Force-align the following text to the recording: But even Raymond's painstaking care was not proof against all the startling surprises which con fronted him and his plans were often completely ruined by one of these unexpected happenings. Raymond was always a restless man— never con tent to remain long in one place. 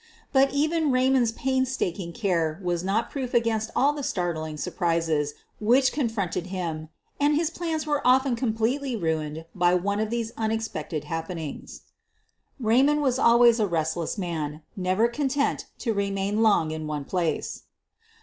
But 0.33 0.51
even 0.51 0.91
Raymond's 0.91 1.31
painstaking 1.31 2.11
care 2.11 2.59
was 2.63 2.83
not 2.83 3.11
proof 3.11 3.35
against 3.35 3.69
all 3.75 3.93
the 3.93 4.01
startling 4.01 4.57
surprises 4.57 5.35
which 5.59 5.93
con 5.93 6.09
fronted 6.09 6.47
him 6.47 6.89
and 7.19 7.35
his 7.35 7.51
plans 7.51 7.85
were 7.85 8.01
often 8.03 8.35
completely 8.35 8.95
ruined 8.95 9.45
by 9.53 9.75
one 9.75 9.99
of 9.99 10.09
these 10.09 10.31
unexpected 10.37 11.03
happenings. 11.03 11.81
Raymond 12.59 13.03
was 13.03 13.19
always 13.19 13.59
a 13.59 13.67
restless 13.67 14.17
man— 14.17 14.63
never 14.75 15.07
con 15.07 15.27
tent 15.27 15.67
to 15.77 15.93
remain 15.93 16.41
long 16.41 16.71
in 16.71 16.87
one 16.87 17.05
place. 17.05 17.65